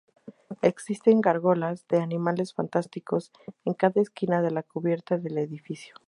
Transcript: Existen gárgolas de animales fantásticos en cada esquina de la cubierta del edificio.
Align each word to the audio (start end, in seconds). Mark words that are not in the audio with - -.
Existen 0.63 1.21
gárgolas 1.21 1.85
de 1.87 1.99
animales 2.01 2.55
fantásticos 2.55 3.31
en 3.65 3.75
cada 3.75 4.01
esquina 4.01 4.41
de 4.41 4.49
la 4.49 4.63
cubierta 4.63 5.19
del 5.19 5.37
edificio. 5.37 5.93